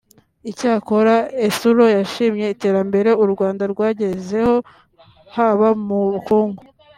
Icyakora 0.51 1.15
Ethuro 1.47 1.83
yashimye 1.97 2.45
iterambere 2.55 3.09
u 3.23 3.25
Rwanda 3.31 3.63
rwagezeho 3.73 4.55
haba 5.35 5.69
mu 5.87 5.99
bukungu 6.13 6.61